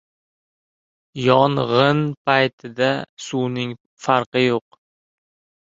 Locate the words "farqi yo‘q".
4.09-4.85